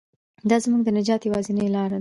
[0.49, 1.89] دا زموږ د نجات یوازینۍ لاره ده.